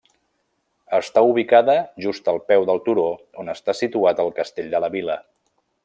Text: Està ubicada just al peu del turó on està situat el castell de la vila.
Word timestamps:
Està 0.99 1.23
ubicada 1.33 1.75
just 2.05 2.31
al 2.33 2.41
peu 2.53 2.65
del 2.71 2.81
turó 2.89 3.05
on 3.45 3.55
està 3.57 3.77
situat 3.83 4.23
el 4.27 4.35
castell 4.41 4.73
de 4.75 4.83
la 4.87 4.95
vila. 4.97 5.21